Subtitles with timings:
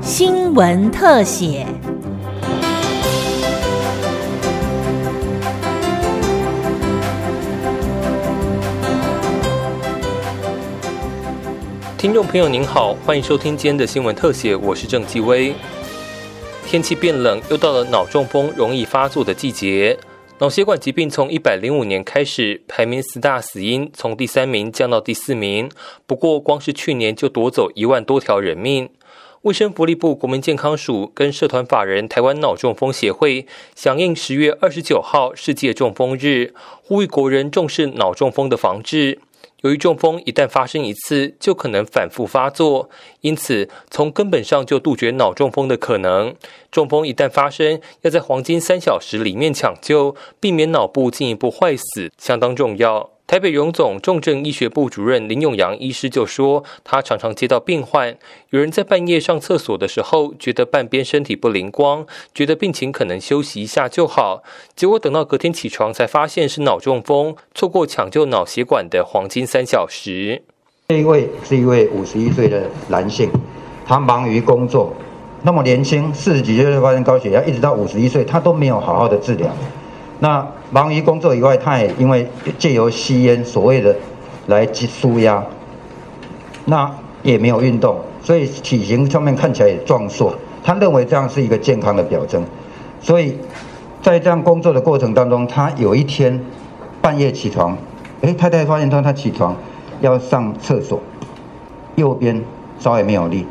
[0.00, 1.66] 新闻特写。
[11.96, 15.54] 听众朋友您好，欢迎收听今天的新闻特写，我是郑继威。
[16.66, 19.98] 天气变冷，又到了脑中风容易发作的季节。
[20.40, 25.70] 脑血管疾病从一百零五年开始排名四大死因，从第三名降到第四名。
[26.06, 28.90] 不过，光是去年就夺走一万多条人命。
[29.42, 39.20] 卫生福利部国民健康署跟社团法人台湾脑中风协会响应十月二十九号世界中风日，呼吁国人重视脑中风的防治。
[39.64, 42.90] 由于中风一旦发生一次，就可能反复发作，
[43.22, 46.34] 因此从根本上就杜绝脑中风的可能。
[46.70, 53.13] 中风一旦发生，要在黄金三小时里面抢救，避免脑部进一步坏死，相当重要。
[53.26, 58.14] 台北荣总重症医学部主任林永阳医师就说，他常常接到病患，
[58.50, 64.42] 有人在半夜上厕所的时候，觉得半边身体不灵光，觉得病情可能休息一下就好，
[64.76, 70.42] 结果等到隔天起床才发现是脑中风，错过抢救脑血管的黄金三小时。
[70.88, 73.30] 这一位是一位五十一岁的男性，
[73.86, 74.92] 他忙于工作，
[75.42, 79.50] 那么年轻，四十几岁就发生高血压，一直到五十一岁，他都没有好好的治疗。
[80.24, 83.94] 那忙于工作以外，他也因为借由吸烟所谓的
[84.46, 85.44] 来舒压，
[86.64, 86.90] 那
[87.22, 90.34] 也没有运动，所以体型上面看起来也壮硕。
[90.62, 92.42] 他认为这样是一个健康的表征，
[93.02, 93.36] 所以
[94.00, 96.40] 在这样工作的过程当中，他有一天
[97.02, 97.76] 半夜起床，
[98.22, 99.54] 哎，太太发现他他起床
[100.00, 100.98] 要上厕所，
[101.96, 102.42] 右边
[102.78, 103.46] 稍微没有力，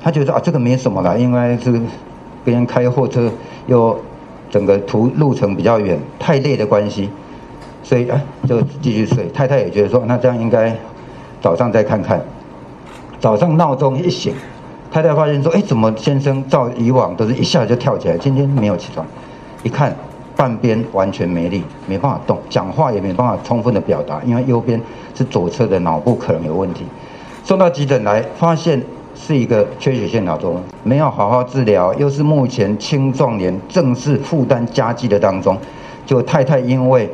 [0.00, 1.72] 他觉得啊这个没什么了，应该是
[2.44, 3.28] 别人开货车
[3.66, 3.98] 又。
[4.54, 7.10] 整个途路程比较远，太累的关系，
[7.82, 9.26] 所以哎就继续睡。
[9.34, 10.72] 太太也觉得说，那这样应该
[11.40, 12.22] 早上再看看。
[13.18, 14.32] 早上闹钟一醒，
[14.92, 19.04] 太太发现说，哎，怎么先生照以往都是一下就跳起来，今天没有起床？
[19.64, 19.92] 一看
[20.36, 24.80] 半边完全没力，没办法动，讲话也没办法充分的表达，因为右边
[25.16, 26.84] 是左侧的脑部可能有问题。
[27.42, 28.80] 送到急诊来，发现。
[29.14, 35.56] 是一个缺血性脑中没有好好治疗，又是目前青壮年正式负担加剧的当中。
[36.06, 37.08] 就太太因为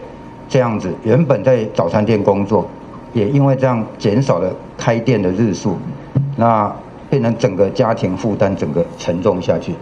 [0.49, 2.69] 这样子，原本在早餐店工作，
[3.13, 5.77] 也因为这样减少了开店的日数，
[6.37, 6.75] 那
[7.09, 9.75] 变成整个家庭负担整个沉重下去。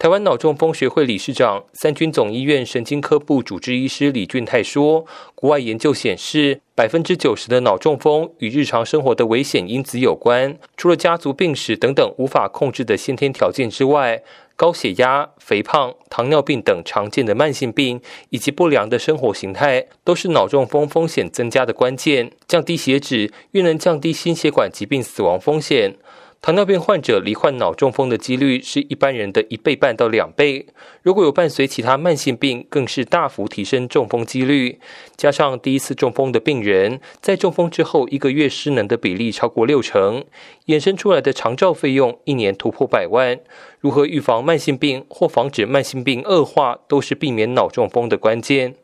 [0.00, 5.04] 台湾脑中风学会理事长、三军总医院神经科部主治医师李俊泰说
[5.34, 10.56] ：“国外研究显示，百分之九十的脑中风与日常生活的危险因子有关。
[10.76, 14.22] 除了家族病史等等无法控制的先天条件之外，
[14.54, 18.00] 高血压、肥胖、糖尿病等常见的慢性病，
[18.30, 22.30] 以及不良的生活形态，都是脑中风风险增加的关键。
[22.46, 25.96] 降低血脂，越能降低心血管疾病死亡风险。”
[26.40, 30.66] 糖尿病患者罹患脑中风的几率是一般人的一倍半到两倍，
[31.02, 34.78] 如果有伴随其他慢性病，更是大幅提升中风几率。
[35.16, 40.24] 加上第一次中风的病人，在中风之后一个月失能的比例超过六成，
[40.66, 43.40] 衍生出来的长照费用一年突破百万。
[43.80, 48.76] 如何预防慢性病或防止慢性病恶化，都是避免脑中风的关键。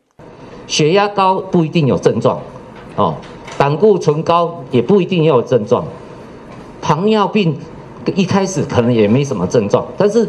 [0.67, 2.43] 血压高不一定有症状，
[2.97, 3.17] 哦，
[3.57, 5.87] 胆固醇高也不一定要有症状。
[6.85, 7.57] 糖尿病
[8.15, 10.29] 一开始可能也没什么症状，但是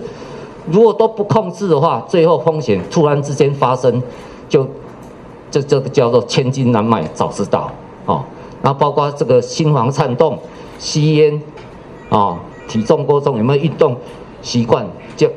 [0.71, 4.01] 如果都不控制的话，最后风险突然之间发生，
[4.47, 4.65] 就
[5.51, 7.69] 这这个叫做千金难买早知道
[8.05, 8.23] 哦。
[8.63, 10.39] 然后包括这个心房颤动、
[10.79, 11.41] 吸烟
[12.07, 12.39] 啊、
[12.69, 13.97] 体重过重、有没有运动
[14.41, 15.29] 习惯，就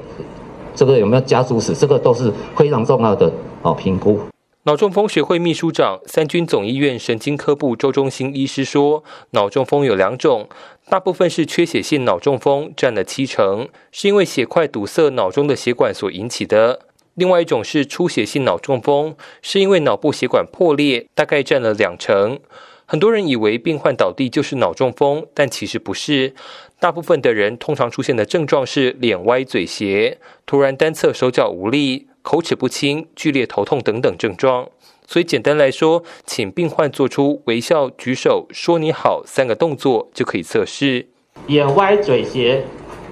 [0.76, 3.28] 这个有没有家族史，这个都是非常重要的
[3.62, 4.20] 哦评估。
[4.64, 10.48] 脑中风学会秘书长、三军总医院神经科部周中心医师说，脑中风有两种。
[10.90, 16.80] 大部分是缺血性脑中风，占了七成，是因为血块堵塞脑中的血管所引起的；
[17.14, 22.40] 另外一种是出血性脑中风，是因为脑部血管破裂，大概占了两成。
[22.84, 26.34] 很多人以为病患倒地就是脑中风，但其实不是。
[26.80, 34.68] 大部分的人通常出现的症状是脸歪、嘴斜、突然单侧手脚无力、口齿不清、剧烈头痛等等症状。
[35.06, 41.08] 所以简单来说，请病患做出微笑、举手、说你好三个动作就可以测试。
[41.46, 42.62] 眼歪、嘴斜、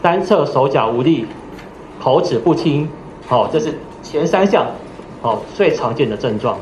[0.03, 1.25] 单侧手脚无力、
[1.99, 2.87] 口齿不清，
[3.27, 4.67] 好，这是前三项，
[5.23, 6.59] 好最常见的症状，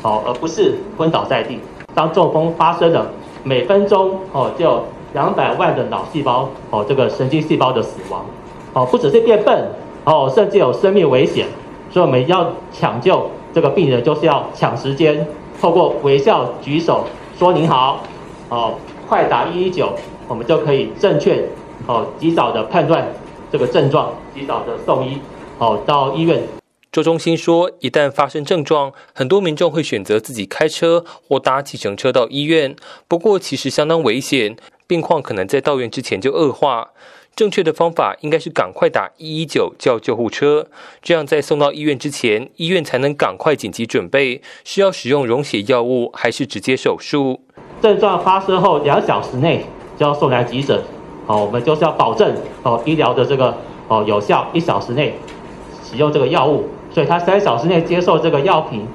[0.00, 1.58] 好，而不是昏倒在地。
[1.94, 3.12] 当中风发生了，
[3.44, 8.24] 每分钟哦就有两百万的脑细胞哦这个神经细胞的死亡，
[8.72, 9.68] 哦不只是变笨
[10.04, 11.46] 哦，甚至有生命危险，
[11.90, 13.30] 所以我们要抢救。
[13.52, 15.26] 这个病人就是要抢时间，
[15.60, 17.04] 透过微笑、举手、
[17.36, 18.00] 说您好，
[18.48, 18.74] 哦，
[19.08, 19.92] 快打一一九，
[20.28, 21.44] 我们就可以正确
[21.88, 23.12] 哦及早的判断
[23.50, 25.18] 这个症状，及早的送医
[25.58, 26.40] 哦到医院。
[26.92, 32.76] 周中心说，一旦发生症状，很多民众会选择自己开车或搭计程车到医院，
[33.08, 34.56] 不过其实相当危险，
[34.86, 36.90] 病况可能在到院之前就恶化。
[37.40, 40.66] 正确的方法应该是赶快打一一九叫救护车，
[41.00, 47.40] 这样在送到医院之前，医院才能赶快紧急准备，是要使用溶血药物还是直接手术。
[47.80, 49.64] 症状发生后两小时内
[49.96, 50.78] 就要送来急诊，
[51.26, 53.56] 好，我们就是要保证哦医疗的这个
[53.88, 55.18] 哦有效，一小时内
[55.82, 56.68] 使用这个药物。
[56.92, 58.86] 所以他三小时内接受这个药品，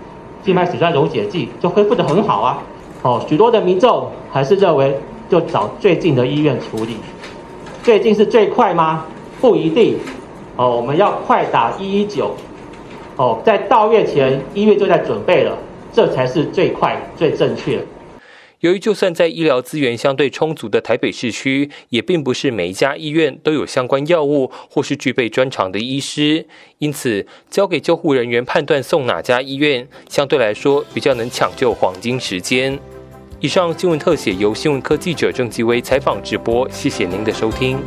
[0.43, 2.61] 静脉血栓溶解剂就恢复得很好啊。
[3.01, 4.95] 哦，许多的民众还是认为
[5.27, 6.97] 就找最近的医院处理，
[7.85, 9.05] 最近是最快吗？
[9.39, 9.95] 不一定。
[10.55, 12.35] 哦，我们要快打一一九。
[13.15, 15.55] 哦，在到月前医院就在准备了，
[15.93, 17.79] 这才是最快最正确。
[18.61, 26.47] 由于就算在医疗资源相对充足的台北市区，也并不是每一家医院都有相关药物或是具备专长的医师，
[26.79, 32.79] 因此交给救护人员判断送哪家医院，相对来说比较能抢救黄金时间。
[33.45, 37.77] 以上新闻特写由新闻科记者郑继威采访直播，谢谢您的收听。